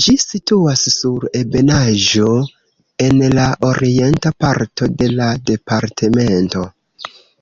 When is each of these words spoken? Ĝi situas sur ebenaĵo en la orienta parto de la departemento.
Ĝi 0.00 0.12
situas 0.22 0.82
sur 0.94 1.24
ebenaĵo 1.40 2.34
en 3.06 3.24
la 3.38 3.46
orienta 3.70 4.34
parto 4.46 4.90
de 5.04 5.10
la 5.22 5.30
departemento. 5.52 6.68